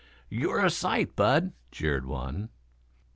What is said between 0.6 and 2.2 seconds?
a sight, Bud," jeered